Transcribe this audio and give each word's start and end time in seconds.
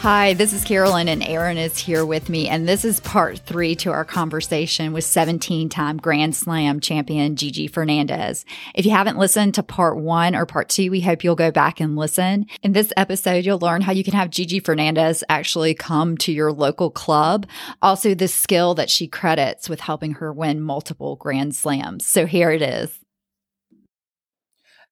Hi, 0.00 0.32
this 0.32 0.54
is 0.54 0.64
Carolyn, 0.64 1.10
and 1.10 1.22
Aaron 1.22 1.58
is 1.58 1.76
here 1.76 2.06
with 2.06 2.30
me. 2.30 2.48
And 2.48 2.66
this 2.66 2.86
is 2.86 3.00
part 3.00 3.38
three 3.40 3.74
to 3.76 3.90
our 3.90 4.06
conversation 4.06 4.94
with 4.94 5.04
17 5.04 5.68
time 5.68 5.98
Grand 5.98 6.34
Slam 6.34 6.80
champion 6.80 7.36
Gigi 7.36 7.66
Fernandez. 7.66 8.46
If 8.74 8.86
you 8.86 8.92
haven't 8.92 9.18
listened 9.18 9.56
to 9.56 9.62
part 9.62 9.98
one 9.98 10.34
or 10.34 10.46
part 10.46 10.70
two, 10.70 10.90
we 10.90 11.02
hope 11.02 11.22
you'll 11.22 11.34
go 11.34 11.50
back 11.50 11.80
and 11.80 11.96
listen. 11.96 12.46
In 12.62 12.72
this 12.72 12.94
episode, 12.96 13.44
you'll 13.44 13.58
learn 13.58 13.82
how 13.82 13.92
you 13.92 14.02
can 14.02 14.14
have 14.14 14.30
Gigi 14.30 14.58
Fernandez 14.58 15.22
actually 15.28 15.74
come 15.74 16.16
to 16.16 16.32
your 16.32 16.50
local 16.50 16.90
club. 16.90 17.46
Also, 17.82 18.14
the 18.14 18.26
skill 18.26 18.74
that 18.76 18.88
she 18.88 19.06
credits 19.06 19.68
with 19.68 19.80
helping 19.80 20.12
her 20.12 20.32
win 20.32 20.62
multiple 20.62 21.16
Grand 21.16 21.54
Slams. 21.54 22.06
So 22.06 22.24
here 22.24 22.50
it 22.50 22.62
is. 22.62 23.00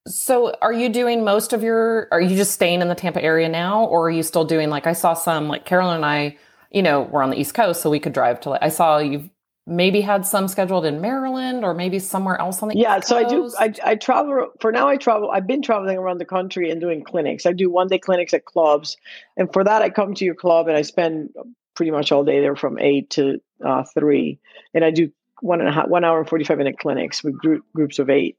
So, 0.08 0.54
are 0.62 0.72
you 0.72 0.88
doing 0.88 1.24
most 1.24 1.52
of 1.52 1.62
your? 1.62 2.08
Are 2.10 2.20
you 2.20 2.36
just 2.36 2.52
staying 2.52 2.80
in 2.80 2.88
the 2.88 2.94
Tampa 2.94 3.22
area 3.22 3.48
now, 3.48 3.84
or 3.84 4.06
are 4.06 4.10
you 4.10 4.22
still 4.22 4.44
doing 4.44 4.70
like 4.70 4.86
I 4.86 4.92
saw 4.92 5.14
some 5.14 5.48
like 5.48 5.64
Carolyn 5.64 5.96
and 5.96 6.04
I? 6.04 6.36
You 6.70 6.82
know, 6.82 7.02
we're 7.02 7.22
on 7.22 7.30
the 7.30 7.38
East 7.38 7.54
Coast, 7.54 7.82
so 7.82 7.90
we 7.90 8.00
could 8.00 8.12
drive 8.12 8.40
to. 8.40 8.50
Like, 8.50 8.62
I 8.62 8.68
saw 8.68 8.98
you've 8.98 9.28
maybe 9.66 10.00
had 10.00 10.26
some 10.26 10.48
scheduled 10.48 10.86
in 10.86 11.00
Maryland 11.00 11.64
or 11.64 11.74
maybe 11.74 11.98
somewhere 11.98 12.40
else 12.40 12.62
on 12.62 12.70
the 12.70 12.78
East 12.78 12.86
Coast. 12.86 12.98
yeah. 13.00 13.06
So 13.06 13.16
I 13.16 13.24
do. 13.28 13.52
I, 13.58 13.90
I 13.92 13.94
travel 13.96 14.50
for 14.60 14.72
now. 14.72 14.88
I 14.88 14.96
travel. 14.96 15.30
I've 15.30 15.46
been 15.46 15.62
traveling 15.62 15.98
around 15.98 16.18
the 16.18 16.24
country 16.24 16.70
and 16.70 16.80
doing 16.80 17.04
clinics. 17.04 17.46
I 17.46 17.52
do 17.52 17.70
one 17.70 17.88
day 17.88 17.98
clinics 17.98 18.34
at 18.34 18.44
clubs, 18.44 18.96
and 19.36 19.52
for 19.52 19.64
that 19.64 19.82
I 19.82 19.90
come 19.90 20.14
to 20.14 20.24
your 20.24 20.34
club 20.34 20.68
and 20.68 20.76
I 20.76 20.82
spend 20.82 21.30
pretty 21.74 21.90
much 21.90 22.10
all 22.10 22.24
day 22.24 22.40
there 22.40 22.56
from 22.56 22.78
eight 22.78 23.10
to 23.10 23.40
uh, 23.64 23.84
three, 23.84 24.38
and 24.74 24.84
I 24.84 24.90
do 24.90 25.12
one 25.40 25.60
and 25.60 25.68
a 25.68 25.72
half, 25.72 25.88
one 25.88 26.04
hour 26.04 26.18
and 26.18 26.28
forty 26.28 26.44
five 26.44 26.58
minute 26.58 26.78
clinics 26.78 27.22
with 27.22 27.38
group, 27.38 27.64
groups 27.74 27.98
of 27.98 28.10
eight 28.10 28.36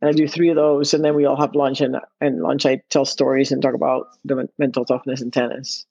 and 0.00 0.10
I 0.10 0.12
do 0.12 0.28
three 0.28 0.50
of 0.50 0.56
those, 0.56 0.92
and 0.92 1.04
then 1.04 1.14
we 1.14 1.24
all 1.24 1.40
have 1.40 1.54
lunch. 1.54 1.80
And 1.80 1.96
and 2.20 2.42
lunch, 2.42 2.66
I 2.66 2.82
tell 2.90 3.04
stories 3.04 3.50
and 3.50 3.62
talk 3.62 3.74
about 3.74 4.08
the 4.24 4.48
mental 4.58 4.84
toughness 4.84 5.22
in 5.22 5.30
tennis. 5.30 5.86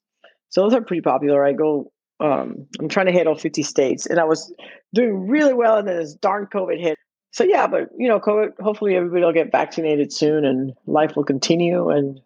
So 0.48 0.62
those 0.62 0.74
are 0.74 0.80
pretty 0.80 1.02
popular. 1.02 1.44
I 1.44 1.52
go. 1.52 1.92
Um, 2.18 2.66
I'm 2.80 2.88
trying 2.88 3.06
to 3.06 3.12
hit 3.12 3.26
all 3.26 3.34
50 3.34 3.62
states, 3.62 4.06
and 4.06 4.18
I 4.18 4.24
was 4.24 4.54
doing 4.94 5.28
really 5.28 5.52
well, 5.52 5.76
and 5.76 5.86
then 5.86 5.98
this 5.98 6.14
darn 6.14 6.46
COVID 6.46 6.80
hit. 6.80 6.96
So 7.32 7.44
yeah, 7.44 7.66
but 7.66 7.90
you 7.98 8.08
know, 8.08 8.20
COVID. 8.20 8.60
Hopefully, 8.60 8.96
everybody 8.96 9.22
will 9.22 9.32
get 9.32 9.52
vaccinated 9.52 10.12
soon, 10.12 10.44
and 10.44 10.72
life 10.86 11.16
will 11.16 11.24
continue, 11.24 11.90
and 11.90 12.20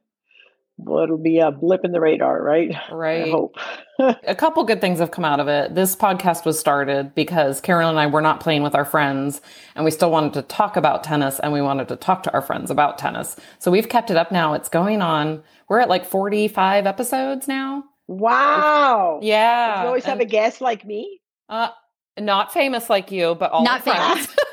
well, 0.84 1.04
it'll 1.04 1.18
be 1.18 1.38
a 1.38 1.50
blip 1.50 1.84
in 1.84 1.92
the 1.92 2.00
radar, 2.00 2.42
right? 2.42 2.74
Right. 2.90 3.28
I 3.28 3.30
hope. 3.30 3.56
a 3.98 4.34
couple 4.34 4.64
good 4.64 4.80
things 4.80 4.98
have 4.98 5.10
come 5.10 5.24
out 5.24 5.40
of 5.40 5.48
it. 5.48 5.74
This 5.74 5.94
podcast 5.94 6.44
was 6.44 6.58
started 6.58 7.14
because 7.14 7.60
Carolyn 7.60 7.90
and 7.90 7.98
I 8.00 8.06
were 8.06 8.20
not 8.20 8.40
playing 8.40 8.62
with 8.62 8.74
our 8.74 8.84
friends 8.84 9.40
and 9.74 9.84
we 9.84 9.90
still 9.90 10.10
wanted 10.10 10.34
to 10.34 10.42
talk 10.42 10.76
about 10.76 11.04
tennis 11.04 11.38
and 11.38 11.52
we 11.52 11.62
wanted 11.62 11.88
to 11.88 11.96
talk 11.96 12.22
to 12.24 12.32
our 12.32 12.42
friends 12.42 12.70
about 12.70 12.98
tennis. 12.98 13.36
So 13.58 13.70
we've 13.70 13.88
kept 13.88 14.10
it 14.10 14.16
up 14.16 14.32
now. 14.32 14.54
It's 14.54 14.68
going 14.68 15.02
on. 15.02 15.42
We're 15.68 15.80
at 15.80 15.88
like 15.88 16.04
45 16.04 16.86
episodes 16.86 17.46
now. 17.46 17.84
Wow. 18.06 19.20
Yeah. 19.22 19.82
You 19.82 19.86
always 19.86 20.04
and, 20.04 20.10
have 20.12 20.20
a 20.20 20.24
guest 20.24 20.60
like 20.60 20.84
me? 20.84 21.20
Uh, 21.48 21.70
not 22.18 22.52
famous 22.52 22.90
like 22.90 23.10
you, 23.12 23.34
but 23.34 23.50
all 23.52 23.64
not 23.64 23.82
famous. 23.84 24.26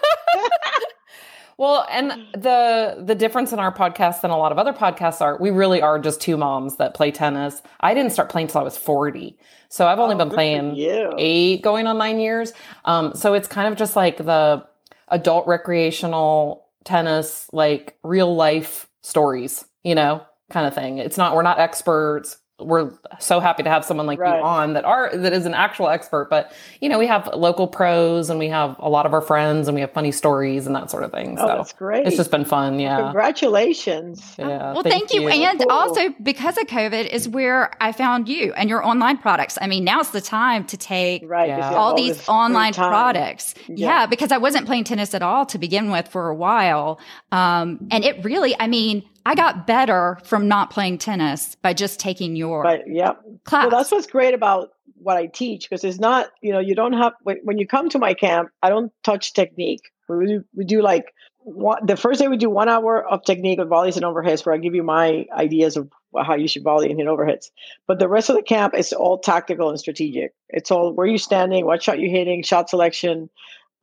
Well, 1.58 1.88
and 1.89 2.11
the 2.33 3.03
the 3.03 3.16
difference 3.16 3.52
in 3.52 3.58
our 3.58 3.73
podcast 3.73 4.22
than 4.22 4.30
a 4.30 4.38
lot 4.38 4.52
of 4.52 4.59
other 4.59 4.73
podcasts 4.73 5.22
are 5.22 5.38
we 5.39 5.50
really 5.50 5.81
are 5.81 5.97
just 5.97 6.22
two 6.22 6.38
moms 6.38 6.77
that 6.77 6.94
play 6.94 7.09
tennis. 7.09 7.64
I 7.80 7.95
didn't 7.95 8.11
start 8.11 8.30
playing 8.30 8.47
till 8.47 8.61
I 8.61 8.64
was 8.64 8.77
40. 8.77 9.38
So 9.69 9.88
I've 9.88 9.99
only 9.99 10.16
oh, 10.16 10.19
been 10.19 10.30
playing 10.30 10.75
8 10.77 11.61
going 11.64 11.88
on 11.88 11.97
9 11.97 12.19
years. 12.19 12.53
Um 12.86 13.14
so 13.16 13.33
it's 13.33 13.47
kind 13.47 13.72
of 13.72 13.77
just 13.77 13.95
like 13.95 14.17
the 14.17 14.66
adult 15.08 15.47
recreational 15.47 16.67
tennis 16.83 17.49
like 17.52 17.97
real 18.03 18.36
life 18.36 18.88
stories, 19.02 19.66
you 19.83 19.95
know, 19.95 20.21
kind 20.52 20.67
of 20.67 20.76
thing. 20.76 20.99
It's 20.99 21.17
not 21.17 21.36
we're 21.36 21.42
not 21.42 21.59
experts 21.59 22.37
we're 22.60 22.92
so 23.20 23.40
happy 23.40 23.62
to 23.62 23.70
have 23.70 23.86
someone 23.86 24.08
like 24.08 24.18
right. 24.20 24.40
you 24.40 24.44
on 24.44 24.73
that 24.73 24.84
are 24.84 25.16
that 25.16 25.32
is 25.32 25.45
an 25.45 25.54
actual 25.54 25.90
expert 25.90 26.28
but 26.28 26.52
you 26.82 26.90
know 26.90 26.98
we 26.98 27.06
have 27.06 27.30
local 27.36 27.68
pros 27.68 28.32
and 28.32 28.40
we 28.40 28.48
have 28.48 28.76
a 28.80 28.90
lot 28.90 29.06
of 29.06 29.14
our 29.14 29.22
friends 29.22 29.68
and 29.68 29.76
we 29.76 29.82
have 29.82 29.92
funny 29.92 30.12
stories 30.12 30.66
and 30.66 30.76
that 30.76 30.90
sort 30.90 31.04
of 31.04 31.12
thing 31.12 31.38
oh, 31.38 31.42
so 31.42 31.48
that's 31.48 31.73
great 31.73 32.08
it's 32.08 32.18
just 32.18 32.32
been 32.32 32.45
fun 32.45 32.80
yeah 32.80 32.98
congratulations 32.98 34.36
yeah 34.40 34.73
well 34.73 34.82
thank, 34.82 35.10
thank 35.10 35.14
you. 35.14 35.22
you. 35.22 35.30
and 35.30 35.60
cool. 35.60 35.72
also 35.72 36.10
because 36.23 36.58
of 36.58 36.66
covid 36.66 37.08
is 37.08 37.30
where 37.30 37.72
i 37.80 37.92
found 37.92 38.28
you 38.28 38.52
and 38.54 38.70
your 38.70 38.84
online 38.84 39.20
products 39.20 39.60
i 39.62 39.68
mean 39.68 39.84
now's 39.84 40.10
the 40.10 40.22
time 40.22 40.66
to 40.66 40.78
take 40.78 41.22
right, 41.30 41.50
yeah. 41.50 41.70
all, 41.70 41.89
all 41.89 41.95
these 41.95 42.28
online 42.28 42.74
products 42.74 43.54
yeah. 43.68 43.76
yeah. 44.02 44.06
because 44.08 44.32
i 44.32 44.38
wasn't 44.38 44.66
playing 44.66 44.84
tennis 44.84 45.14
at 45.14 45.22
all 45.22 45.45
to 45.45 45.60
begin 45.60 45.92
with 45.92 46.08
for 46.08 46.28
a 46.30 46.36
while 46.36 47.00
um, 47.32 47.88
and 47.92 48.04
it 48.04 48.24
really 48.26 48.56
i 48.60 48.66
mean 48.66 49.04
I 49.27 49.36
got 49.36 49.67
better 49.67 50.17
from 50.23 50.48
not 50.48 50.70
playing 50.70 50.99
tennis 50.99 51.55
by 51.55 51.73
just 51.73 51.99
taking 51.99 52.38
your 52.38 52.64
but, 52.64 52.83
yeah. 52.88 53.11
class. 53.43 53.64
Well, 53.64 53.77
that's 53.77 53.92
what's 53.92 54.08
great 54.08 54.33
about 54.33 54.70
what 54.99 55.17
I 55.17 55.26
teach 55.26 55.70
because 55.70 55.83
it's 55.83 55.99
not, 55.99 56.30
you 56.42 56.54
know, 56.54 56.60
you 56.60 56.76
don't 56.76 56.93
have, 56.93 57.11
when, 57.23 57.38
when 57.43 57.58
you 57.58 57.67
come 57.67 57.89
to 57.89 57.99
my 57.99 58.14
camp, 58.14 58.52
I 58.64 58.70
don't 58.70 58.89
touch 59.04 59.33
technique. 59.33 59.82
We 60.08 60.27
do, 60.27 60.45
we 60.55 60.64
do 60.64 60.82
like 60.82 61.14
one, 61.39 61.86
the 61.86 61.98
first 61.98 62.21
day 62.21 62.30
we 62.30 62.38
do 62.38 62.49
one 62.49 62.70
hour 62.70 63.05
of 63.05 63.21
technique 63.23 63.60
with 63.60 63.67
volleys 63.67 63.98
and 63.98 64.05
overheads 64.05 64.45
where 64.45 64.55
I 64.55 64.60
give 64.60 64.76
you 64.76 64.83
my 64.83 65.26
ideas 65.33 65.76
of 65.76 65.92
how 66.17 66.36
you 66.36 66.48
should 66.48 66.64
volley 66.64 66.89
and 66.89 66.98
hit 66.98 67.09
overheads. 67.09 67.52
But 67.86 67.99
the 67.99 68.08
rest 68.08 68.30
of 68.30 68.38
the 68.38 68.44
camp 68.44 68.76
is 68.76 68.94
all 68.94 69.20
tactical 69.20 69.70
and 69.70 69.77
strategic. 69.77 70.33
It's 70.48 70.71
all 70.71 70.94
where 70.94 71.05
you're 71.05 71.17
standing, 71.17 71.65
what 71.65 71.83
shot 71.83 71.99
you're 71.99 72.09
hitting, 72.09 72.44
shot 72.44 72.70
selection, 72.70 73.30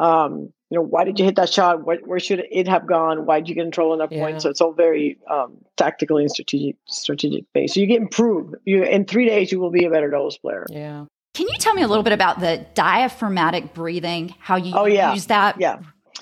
um, 0.00 0.54
you 0.74 0.80
know, 0.80 0.86
why 0.86 1.04
did 1.04 1.20
you 1.20 1.24
hit 1.24 1.36
that 1.36 1.52
shot? 1.52 1.86
What, 1.86 2.04
where 2.04 2.18
should 2.18 2.44
it 2.50 2.66
have 2.66 2.84
gone? 2.84 3.26
Why 3.26 3.38
did 3.38 3.48
you 3.48 3.54
control 3.54 3.94
enough 3.94 4.10
yeah. 4.10 4.24
points? 4.24 4.42
So 4.42 4.50
it's 4.50 4.60
all 4.60 4.72
very 4.72 5.18
um, 5.30 5.56
tactically 5.76 6.24
and 6.24 6.30
strategic, 6.32 6.76
strategic 6.86 7.44
based. 7.52 7.74
So 7.74 7.80
you 7.80 7.86
get 7.86 8.00
improved. 8.00 8.56
You 8.64 8.82
in 8.82 9.04
three 9.04 9.26
days 9.26 9.52
you 9.52 9.60
will 9.60 9.70
be 9.70 9.84
a 9.84 9.90
better 9.90 10.10
doubles 10.10 10.36
player. 10.36 10.66
Yeah. 10.68 11.04
Can 11.34 11.46
you 11.46 11.54
tell 11.58 11.74
me 11.74 11.82
a 11.82 11.86
little 11.86 12.02
bit 12.02 12.12
about 12.12 12.40
the 12.40 12.66
diaphragmatic 12.74 13.72
breathing? 13.72 14.34
How 14.40 14.56
you 14.56 14.74
oh, 14.76 14.86
yeah. 14.86 15.14
use 15.14 15.26
that? 15.26 15.60
Yeah. 15.60 15.78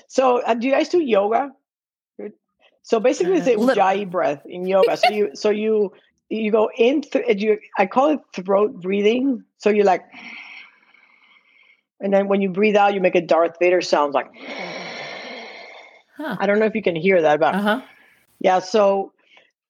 So 0.07 0.43
uh, 0.43 0.53
do 0.53 0.67
you 0.67 0.75
guys 0.75 0.91
do 0.91 1.01
yoga? 1.01 1.53
So 2.83 3.01
basically, 3.01 3.39
it's 3.39 3.47
a 3.47 3.55
ujjayi 3.55 4.11
breath 4.11 4.43
in 4.45 4.67
yoga. 4.67 4.97
So 4.99 5.09
you 5.09 5.31
so 5.35 5.49
you 5.49 5.93
you 6.29 6.51
go 6.51 6.69
in. 6.77 7.01
Th- 7.01 7.41
you 7.41 7.59
I 7.79 7.87
call 7.87 8.11
it 8.11 8.21
throat 8.35 8.83
breathing. 8.83 9.45
So 9.59 9.71
you're 9.71 9.87
like 9.87 10.05
and 12.03 12.13
then 12.13 12.29
when 12.29 12.43
you 12.43 12.51
breathe 12.51 12.77
out, 12.77 12.95
you 12.95 13.01
make 13.01 13.15
a 13.15 13.21
Darth 13.21 13.57
Vader 13.61 13.81
sound 13.81 14.13
like. 14.13 14.31
Huh. 16.17 16.37
I 16.39 16.47
don't 16.47 16.59
know 16.59 16.67
if 16.67 16.75
you 16.75 16.83
can 16.83 16.97
hear 16.97 17.23
that, 17.23 17.41
but 17.41 17.55
uh-huh. 17.55 17.81
yeah. 18.41 18.59
So, 18.59 19.13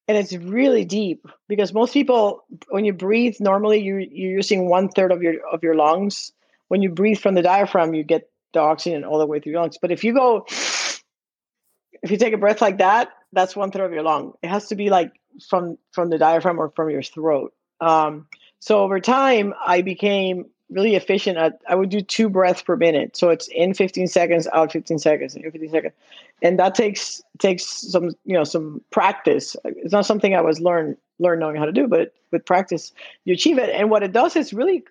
and 0.08 0.16
it's 0.16 0.32
really 0.32 0.84
deep 0.84 1.26
because 1.46 1.72
most 1.72 1.92
people, 1.92 2.44
when 2.68 2.84
you 2.84 2.92
breathe 2.92 3.36
normally, 3.38 3.80
you 3.82 3.98
you're 3.98 4.32
using 4.32 4.68
one 4.68 4.88
third 4.88 5.12
of 5.12 5.22
your 5.22 5.34
of 5.46 5.62
your 5.62 5.74
lungs. 5.74 6.32
When 6.68 6.82
you 6.82 6.88
breathe 6.88 7.18
from 7.18 7.34
the 7.34 7.42
diaphragm, 7.42 7.94
you 7.94 8.02
get 8.02 8.30
the 8.54 8.60
oxygen 8.60 9.04
all 9.04 9.18
the 9.18 9.26
way 9.26 9.40
through 9.40 9.52
your 9.52 9.60
lungs. 9.60 9.78
But 9.80 9.92
if 9.92 10.02
you 10.02 10.14
go, 10.14 10.46
if 10.48 12.10
you 12.10 12.16
take 12.16 12.32
a 12.32 12.38
breath 12.38 12.60
like 12.60 12.78
that, 12.78 13.10
that's 13.32 13.54
one 13.54 13.70
third 13.70 13.84
of 13.84 13.92
your 13.92 14.02
lung. 14.02 14.32
It 14.42 14.48
has 14.48 14.68
to 14.68 14.74
be 14.74 14.88
like 14.90 15.12
from 15.48 15.76
from 15.92 16.08
the 16.08 16.18
diaphragm 16.18 16.58
or 16.58 16.70
from 16.74 16.90
your 16.90 17.02
throat. 17.02 17.52
Um, 17.80 18.26
so 18.58 18.82
over 18.82 19.00
time, 19.00 19.54
I 19.64 19.82
became 19.82 20.46
really 20.72 20.94
efficient 20.94 21.38
at 21.38 21.60
I 21.68 21.74
would 21.74 21.90
do 21.90 22.00
two 22.00 22.28
breaths 22.28 22.62
per 22.62 22.76
minute. 22.76 23.16
So 23.16 23.30
it's 23.30 23.48
in 23.48 23.74
15 23.74 24.06
seconds, 24.06 24.48
out 24.52 24.72
15 24.72 24.98
seconds, 24.98 25.36
in 25.36 25.42
15 25.42 25.70
seconds. 25.70 25.94
And 26.42 26.58
that 26.58 26.74
takes 26.74 27.22
takes 27.38 27.64
some, 27.64 28.10
you 28.24 28.34
know, 28.34 28.44
some 28.44 28.82
practice. 28.90 29.56
It's 29.64 29.92
not 29.92 30.06
something 30.06 30.34
I 30.34 30.40
was 30.40 30.60
learn 30.60 30.96
learn 31.18 31.38
knowing 31.38 31.56
how 31.56 31.64
to 31.64 31.72
do, 31.72 31.86
but 31.86 32.14
with 32.30 32.44
practice 32.44 32.92
you 33.24 33.34
achieve 33.34 33.58
it. 33.58 33.70
And 33.70 33.90
what 33.90 34.02
it 34.02 34.12
does 34.12 34.36
is 34.36 34.52
really 34.52 34.84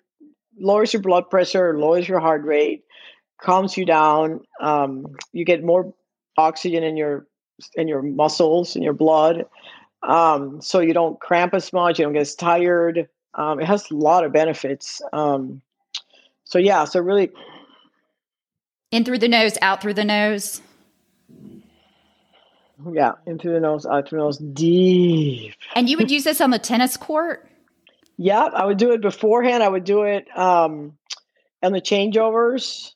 lowers 0.58 0.92
your 0.92 1.02
blood 1.02 1.28
pressure, 1.28 1.78
lowers 1.78 2.08
your 2.08 2.20
heart 2.20 2.44
rate, 2.44 2.84
calms 3.40 3.76
you 3.76 3.84
down. 3.84 4.40
Um, 4.60 5.16
you 5.32 5.44
get 5.44 5.62
more 5.62 5.92
oxygen 6.36 6.82
in 6.82 6.96
your 6.96 7.26
in 7.74 7.88
your 7.88 8.02
muscles, 8.02 8.76
in 8.76 8.82
your 8.82 8.94
blood. 8.94 9.44
Um, 10.02 10.60
so 10.60 10.80
you 10.80 10.94
don't 10.94 11.20
cramp 11.20 11.54
as 11.54 11.72
much, 11.72 11.98
you 11.98 12.04
don't 12.04 12.12
get 12.12 12.22
as 12.22 12.34
tired. 12.34 13.08
Um, 13.34 13.60
it 13.60 13.66
has 13.66 13.90
a 13.90 13.94
lot 13.94 14.24
of 14.24 14.32
benefits. 14.32 15.00
Um, 15.12 15.62
so 16.52 16.58
yeah, 16.58 16.84
so 16.84 17.00
really 17.00 17.30
in 18.90 19.06
through 19.06 19.20
the 19.20 19.28
nose, 19.28 19.56
out 19.62 19.80
through 19.80 19.94
the 19.94 20.04
nose. 20.04 20.60
Yeah, 22.92 23.12
in 23.24 23.38
through 23.38 23.54
the 23.54 23.60
nose, 23.60 23.86
out 23.86 24.06
through 24.06 24.18
the 24.18 24.24
nose, 24.24 24.36
deep. 24.36 25.54
And 25.74 25.88
you 25.88 25.96
would 25.96 26.10
use 26.16 26.24
this 26.24 26.42
on 26.42 26.50
the 26.50 26.58
tennis 26.58 26.98
court? 26.98 27.48
Yeah, 28.18 28.42
I 28.42 28.66
would 28.66 28.76
do 28.76 28.92
it 28.92 29.00
beforehand. 29.00 29.62
I 29.62 29.68
would 29.68 29.84
do 29.84 30.02
it 30.02 30.26
um, 30.36 30.98
on 31.62 31.72
the 31.72 31.80
changeovers. 31.80 32.92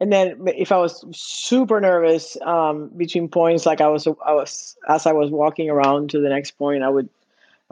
And 0.00 0.12
then 0.12 0.48
if 0.48 0.72
I 0.72 0.78
was 0.78 1.04
super 1.12 1.80
nervous 1.80 2.36
um, 2.42 2.90
between 2.96 3.28
points, 3.28 3.64
like 3.64 3.80
I 3.80 3.86
was, 3.86 4.08
I 4.08 4.32
was 4.32 4.76
as 4.88 5.06
I 5.06 5.12
was 5.12 5.30
walking 5.30 5.70
around 5.70 6.10
to 6.10 6.20
the 6.20 6.30
next 6.30 6.58
point, 6.58 6.82
I 6.82 6.88
would 6.88 7.08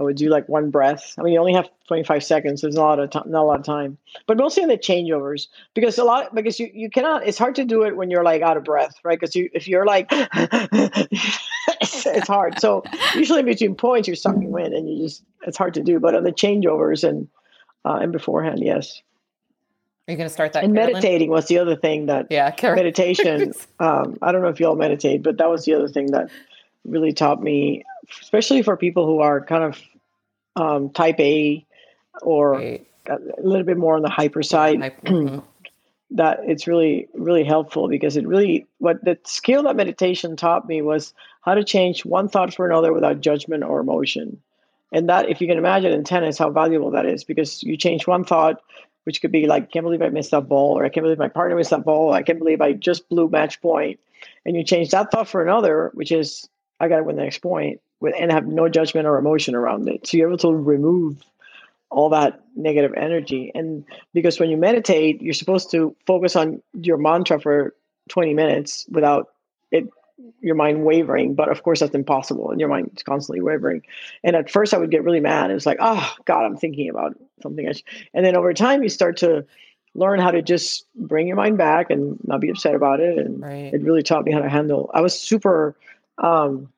I 0.00 0.02
would 0.02 0.16
do 0.16 0.30
like 0.30 0.48
one 0.48 0.70
breath. 0.70 1.14
I 1.18 1.22
mean, 1.22 1.34
you 1.34 1.38
only 1.38 1.52
have 1.52 1.68
25 1.88 2.24
seconds. 2.24 2.62
There's 2.62 2.74
not 2.74 2.84
a 2.84 2.88
lot 2.88 2.98
of 3.00 3.10
time, 3.10 3.30
not 3.30 3.42
a 3.42 3.44
lot 3.44 3.58
of 3.60 3.66
time, 3.66 3.98
but 4.26 4.38
mostly 4.38 4.62
in 4.62 4.70
the 4.70 4.78
changeovers 4.78 5.48
because 5.74 5.98
a 5.98 6.04
lot, 6.04 6.34
because 6.34 6.58
you, 6.58 6.70
you 6.72 6.88
cannot, 6.88 7.26
it's 7.26 7.36
hard 7.36 7.54
to 7.56 7.66
do 7.66 7.82
it 7.82 7.94
when 7.94 8.10
you're 8.10 8.24
like 8.24 8.40
out 8.40 8.56
of 8.56 8.64
breath, 8.64 8.94
right? 9.04 9.20
Because 9.20 9.36
you, 9.36 9.50
if 9.52 9.68
you're 9.68 9.84
like, 9.84 10.06
it's, 10.10 11.38
it's, 12.06 12.28
hard. 12.28 12.58
So 12.60 12.82
usually 13.14 13.42
between 13.42 13.74
points, 13.74 14.08
you're 14.08 14.16
sucking 14.16 14.50
wind 14.50 14.72
and 14.72 14.88
you 14.88 15.04
just 15.04 15.22
it's 15.46 15.58
hard 15.58 15.74
to 15.74 15.82
do. 15.82 16.00
But 16.00 16.14
on 16.14 16.24
the 16.24 16.32
changeovers 16.32 17.06
and 17.06 17.28
uh, 17.84 17.98
and 18.00 18.10
beforehand, 18.10 18.60
yes. 18.62 19.02
Are 20.08 20.12
you 20.12 20.16
going 20.16 20.28
to 20.28 20.32
start 20.32 20.54
that? 20.54 20.64
And 20.64 20.74
Carolyn? 20.74 20.94
meditating 20.94 21.28
was 21.28 21.46
the 21.46 21.58
other 21.58 21.76
thing 21.76 22.06
that. 22.06 22.28
Yeah, 22.30 22.50
Carolyn. 22.52 22.84
meditation. 22.84 23.52
um, 23.80 24.16
I 24.22 24.32
don't 24.32 24.40
know 24.40 24.48
if 24.48 24.60
you 24.60 24.66
all 24.66 24.76
meditate, 24.76 25.22
but 25.22 25.36
that 25.36 25.50
was 25.50 25.66
the 25.66 25.74
other 25.74 25.88
thing 25.88 26.12
that 26.12 26.30
really 26.84 27.12
taught 27.12 27.42
me, 27.42 27.84
especially 28.20 28.62
for 28.62 28.76
people 28.76 29.06
who 29.06 29.20
are 29.20 29.40
kind 29.40 29.64
of 29.64 29.80
um, 30.56 30.90
type 30.90 31.18
A 31.20 31.64
or 32.22 32.52
right. 32.52 32.86
a 33.08 33.18
little 33.42 33.64
bit 33.64 33.76
more 33.76 33.96
on 33.96 34.02
the 34.02 34.10
hyper 34.10 34.42
side. 34.42 34.94
Mm-hmm. 35.04 35.38
that 36.16 36.40
it's 36.44 36.66
really 36.66 37.08
really 37.14 37.44
helpful 37.44 37.88
because 37.88 38.16
it 38.16 38.26
really 38.26 38.66
what 38.78 39.04
the 39.04 39.16
skill 39.24 39.62
that 39.62 39.76
meditation 39.76 40.34
taught 40.34 40.66
me 40.66 40.82
was 40.82 41.14
how 41.42 41.54
to 41.54 41.62
change 41.62 42.04
one 42.04 42.28
thought 42.28 42.52
for 42.52 42.66
another 42.66 42.92
without 42.92 43.20
judgment 43.20 43.62
or 43.62 43.78
emotion 43.78 44.40
and 44.92 45.08
that 45.08 45.28
if 45.28 45.40
you 45.40 45.46
can 45.46 45.56
imagine 45.56 45.92
in 45.92 46.02
tennis 46.02 46.36
how 46.36 46.50
valuable 46.50 46.90
that 46.90 47.06
is 47.06 47.22
because 47.22 47.62
you 47.62 47.76
change 47.76 48.08
one 48.08 48.24
thought 48.24 48.60
which 49.04 49.20
could 49.20 49.32
be 49.32 49.46
like, 49.46 49.64
I 49.64 49.66
can't 49.66 49.84
believe 49.84 50.02
I 50.02 50.08
missed 50.08 50.30
that 50.32 50.48
ball, 50.48 50.78
or 50.78 50.84
I 50.84 50.88
can't 50.88 51.04
believe 51.04 51.18
my 51.18 51.28
partner 51.28 51.56
missed 51.56 51.70
that 51.70 51.84
ball, 51.84 52.12
I 52.12 52.22
can't 52.22 52.38
believe 52.38 52.60
I 52.60 52.72
just 52.72 53.08
blew 53.08 53.28
match 53.28 53.60
point. 53.60 54.00
And 54.44 54.56
you 54.56 54.64
change 54.64 54.90
that 54.90 55.10
thought 55.10 55.28
for 55.28 55.42
another, 55.42 55.90
which 55.94 56.12
is, 56.12 56.48
I 56.78 56.88
got 56.88 56.98
to 56.98 57.04
win 57.04 57.16
the 57.16 57.22
next 57.22 57.38
point, 57.38 57.80
with, 58.00 58.14
and 58.18 58.32
have 58.32 58.46
no 58.46 58.68
judgment 58.68 59.06
or 59.06 59.18
emotion 59.18 59.54
around 59.54 59.88
it. 59.88 60.06
So 60.06 60.16
you're 60.16 60.28
able 60.28 60.38
to 60.38 60.52
remove 60.52 61.22
all 61.90 62.10
that 62.10 62.40
negative 62.56 62.92
energy. 62.96 63.50
And 63.54 63.84
because 64.14 64.38
when 64.38 64.48
you 64.50 64.56
meditate, 64.56 65.20
you're 65.20 65.34
supposed 65.34 65.70
to 65.72 65.94
focus 66.06 66.36
on 66.36 66.62
your 66.72 66.96
mantra 66.96 67.40
for 67.40 67.74
20 68.08 68.34
minutes 68.34 68.86
without 68.90 69.30
it 69.70 69.88
your 70.40 70.54
mind 70.54 70.84
wavering. 70.84 71.34
But 71.34 71.50
of 71.50 71.62
course, 71.62 71.80
that's 71.80 71.94
impossible, 71.94 72.50
and 72.50 72.60
your 72.60 72.68
mind 72.68 72.90
is 72.96 73.02
constantly 73.02 73.42
wavering. 73.42 73.82
And 74.22 74.36
at 74.36 74.50
first, 74.50 74.74
I 74.74 74.78
would 74.78 74.90
get 74.90 75.04
really 75.04 75.20
mad. 75.20 75.50
It 75.50 75.54
was 75.54 75.66
like, 75.66 75.78
oh 75.80 76.14
God, 76.24 76.44
I'm 76.44 76.56
thinking 76.56 76.90
about 76.90 77.16
something. 77.42 77.66
Else. 77.66 77.82
And 78.14 78.24
then 78.24 78.36
over 78.36 78.52
time, 78.54 78.82
you 78.82 78.88
start 78.88 79.18
to 79.18 79.46
learn 79.94 80.20
how 80.20 80.30
to 80.30 80.42
just 80.42 80.86
bring 80.94 81.26
your 81.26 81.36
mind 81.36 81.58
back 81.58 81.90
and 81.90 82.18
not 82.24 82.40
be 82.40 82.50
upset 82.50 82.74
about 82.74 83.00
it. 83.00 83.18
And 83.18 83.42
right. 83.42 83.74
it 83.74 83.82
really 83.82 84.02
taught 84.02 84.24
me 84.24 84.32
how 84.32 84.40
to 84.40 84.48
handle. 84.48 84.90
I 84.94 85.00
was 85.00 85.18
super. 85.18 85.74
Um, 86.18 86.72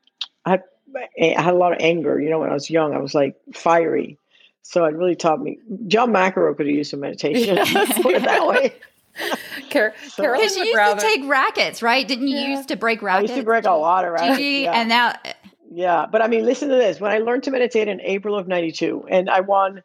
I 0.45 0.53
had 0.53 0.65
I 0.97 1.41
had 1.41 1.55
a 1.55 1.57
lot 1.57 1.73
of 1.73 1.79
anger. 1.81 2.21
You 2.21 2.31
know, 2.31 2.39
when 2.39 2.51
I 2.51 2.55
was 2.55 2.71
young, 2.71 2.95
I 2.95 2.99
was 2.99 3.15
like 3.15 3.37
fiery. 3.55 4.19
So 4.63 4.85
it 4.85 4.95
really 4.95 5.17
taught 5.17 5.41
me. 5.41 5.59
John 5.89 6.13
McEnroe 6.13 6.57
could 6.57 6.67
have 6.67 6.75
used 6.75 6.91
some 6.91 7.01
meditation. 7.01 7.57
put 8.03 8.15
it 8.15 8.23
that 8.23 8.47
way. 8.47 8.75
Car- 9.71 9.95
so, 10.09 10.23
Because 10.23 10.57
you 10.57 10.65
used 10.65 10.77
rather... 10.77 11.01
to 11.01 11.07
take 11.07 11.29
rackets, 11.29 11.83
right? 11.83 12.07
Didn't 12.07 12.29
you 12.29 12.39
yeah. 12.39 12.57
used 12.57 12.69
to 12.69 12.77
break 12.77 13.03
rackets? 13.03 13.31
I 13.31 13.35
used 13.35 13.41
to 13.41 13.45
break 13.45 13.65
a 13.65 13.73
lot 13.73 14.05
of 14.05 14.13
rackets. 14.13 14.41
yeah. 14.41 14.73
and 14.73 14.89
now. 14.89 15.15
Eh. 15.25 15.33
Yeah, 15.75 16.07
but 16.11 16.21
I 16.21 16.29
mean, 16.29 16.45
listen 16.45 16.69
to 16.69 16.75
this. 16.75 17.01
When 17.01 17.11
I 17.11 17.19
learned 17.19 17.45
to 17.45 17.51
meditate 17.51 17.89
in 17.89 18.01
April 18.03 18.37
of 18.37 18.47
'92, 18.47 19.07
and 19.09 19.31
I 19.31 19.41
won 19.41 19.83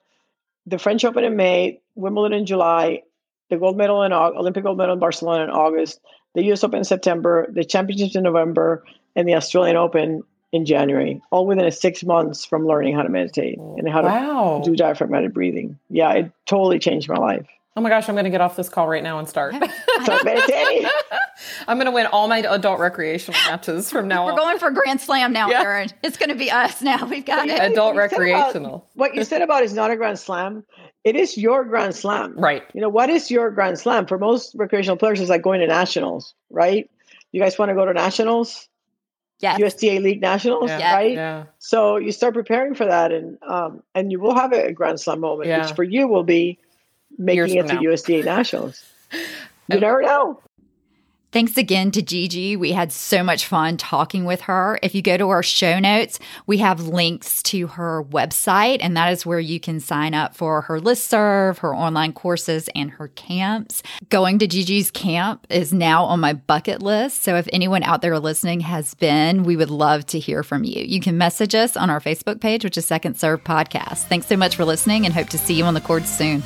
the 0.65 0.77
French 0.77 1.05
Open 1.05 1.23
in 1.23 1.37
May, 1.37 1.79
Wimbledon 1.95 2.39
in 2.39 2.45
July, 2.45 3.03
the 3.49 3.55
gold 3.55 3.77
medal 3.77 4.03
in 4.03 4.11
Olympic 4.11 4.63
gold 4.63 4.77
medal 4.77 4.93
in 4.93 4.99
Barcelona 4.99 5.45
in 5.45 5.49
August, 5.49 6.01
the 6.35 6.43
U.S. 6.45 6.63
Open 6.65 6.79
in 6.79 6.83
September, 6.83 7.47
the 7.49 7.63
championships 7.63 8.17
in 8.17 8.23
November, 8.23 8.83
and 9.15 9.29
the 9.29 9.35
Australian 9.35 9.77
Open 9.77 10.23
in 10.51 10.65
January, 10.65 11.21
all 11.31 11.45
within 11.45 11.65
a 11.65 11.71
six 11.71 12.03
months 12.03 12.45
from 12.45 12.65
learning 12.65 12.95
how 12.95 13.01
to 13.01 13.09
meditate 13.09 13.57
and 13.57 13.87
how 13.89 14.03
wow. 14.03 14.61
to 14.63 14.69
do 14.69 14.75
diaphragmatic 14.75 15.33
breathing. 15.33 15.77
Yeah, 15.89 16.13
it 16.13 16.31
totally 16.45 16.79
changed 16.79 17.09
my 17.09 17.15
life. 17.15 17.47
Oh 17.75 17.81
my 17.81 17.89
gosh, 17.89 18.09
I'm 18.09 18.15
going 18.15 18.25
to 18.25 18.31
get 18.31 18.41
off 18.41 18.55
this 18.55 18.69
call 18.69 18.87
right 18.87 19.03
now 19.03 19.19
and 19.19 19.29
start. 19.29 19.53
start 20.01 20.25
meditating. 20.25 20.89
I'm 21.67 21.77
going 21.77 21.85
to 21.85 21.91
win 21.91 22.07
all 22.07 22.27
my 22.27 22.39
adult 22.39 22.79
recreational 22.79 23.39
matches 23.41 23.91
from 23.91 24.07
now 24.07 24.25
We're 24.25 24.31
on. 24.31 24.35
We're 24.35 24.41
going 24.41 24.57
for 24.57 24.71
Grand 24.71 24.99
Slam 24.99 25.31
now, 25.31 25.49
yeah. 25.49 25.61
Aaron. 25.61 25.89
It's 26.01 26.17
going 26.17 26.29
to 26.29 26.35
be 26.35 26.49
us 26.49 26.81
now. 26.81 27.05
We've 27.05 27.25
got 27.25 27.47
it. 27.47 27.59
Adult 27.59 27.95
recreational. 27.95 28.75
About, 28.75 28.87
what 28.95 29.15
you 29.15 29.23
said 29.23 29.43
about 29.43 29.61
is 29.61 29.73
not 29.73 29.91
a 29.91 29.95
Grand 29.95 30.17
Slam. 30.17 30.63
It 31.03 31.15
is 31.15 31.37
your 31.37 31.63
Grand 31.65 31.95
Slam. 31.95 32.33
Right. 32.35 32.63
You 32.73 32.81
know, 32.81 32.89
what 32.89 33.11
is 33.11 33.29
your 33.29 33.51
Grand 33.51 33.77
Slam? 33.77 34.07
For 34.07 34.17
most 34.17 34.55
recreational 34.55 34.97
players, 34.97 35.21
it's 35.21 35.29
like 35.29 35.43
going 35.43 35.59
to 35.59 35.67
nationals, 35.67 36.33
right? 36.49 36.89
You 37.31 37.41
guys 37.41 37.59
want 37.59 37.69
to 37.69 37.75
go 37.75 37.85
to 37.85 37.93
nationals? 37.93 38.67
Yes. 39.39 39.59
USTA 39.59 39.99
League 39.99 40.21
Nationals, 40.21 40.69
yeah. 40.69 40.95
right? 40.95 41.13
Yeah. 41.13 41.43
So 41.59 41.97
you 41.97 42.11
start 42.11 42.33
preparing 42.33 42.73
for 42.73 42.85
that, 42.85 43.11
and 43.11 43.37
um, 43.43 43.83
and 43.93 44.11
you 44.11 44.19
will 44.19 44.35
have 44.35 44.51
a 44.51 44.71
Grand 44.71 44.99
Slam 44.99 45.19
moment, 45.19 45.47
yeah. 45.47 45.61
which 45.65 45.75
for 45.75 45.83
you 45.83 46.07
will 46.07 46.23
be 46.23 46.57
making 47.17 47.55
it 47.57 47.67
to 47.67 47.79
USTA 47.81 48.23
Nationals. 48.23 48.83
You 49.69 49.81
never 49.81 50.01
know. 50.01 50.39
Thanks 51.37 51.55
again 51.55 51.91
to 51.91 52.01
Gigi. 52.01 52.55
We 52.55 52.71
had 52.71 52.91
so 52.91 53.21
much 53.21 53.45
fun 53.45 53.77
talking 53.77 54.25
with 54.25 54.41
her. 54.41 54.79
If 54.81 54.95
you 54.95 55.03
go 55.03 55.17
to 55.17 55.29
our 55.29 55.43
show 55.43 55.77
notes, 55.77 56.17
we 56.47 56.57
have 56.57 56.87
links 56.87 57.43
to 57.43 57.67
her 57.67 58.03
website, 58.05 58.79
and 58.81 58.97
that 58.97 59.13
is 59.13 59.23
where 59.23 59.39
you 59.39 59.59
can 59.59 59.79
sign 59.79 60.15
up 60.15 60.35
for 60.35 60.61
her 60.61 60.79
listserv, 60.79 61.59
her 61.59 61.75
online 61.75 62.13
courses, 62.13 62.71
and 62.73 62.89
her 62.89 63.09
camps. 63.09 63.83
Going 64.09 64.39
to 64.39 64.47
Gigi's 64.47 64.89
camp 64.89 65.45
is 65.51 65.71
now 65.71 66.05
on 66.05 66.19
my 66.19 66.33
bucket 66.33 66.81
list. 66.81 67.21
So 67.21 67.35
if 67.35 67.47
anyone 67.53 67.83
out 67.83 68.01
there 68.01 68.17
listening 68.17 68.61
has 68.61 68.95
been, 68.95 69.43
we 69.43 69.55
would 69.55 69.69
love 69.69 70.07
to 70.07 70.17
hear 70.17 70.41
from 70.41 70.63
you. 70.63 70.83
You 70.85 70.99
can 70.99 71.19
message 71.19 71.53
us 71.53 71.77
on 71.77 71.91
our 71.91 72.01
Facebook 72.01 72.41
page, 72.41 72.63
which 72.63 72.79
is 72.79 72.87
Second 72.87 73.19
Serve 73.19 73.43
Podcast. 73.43 74.05
Thanks 74.05 74.25
so 74.25 74.37
much 74.37 74.55
for 74.55 74.65
listening 74.65 75.05
and 75.05 75.13
hope 75.13 75.29
to 75.29 75.37
see 75.37 75.53
you 75.53 75.65
on 75.65 75.75
the 75.75 75.81
court 75.81 76.07
soon. 76.07 76.41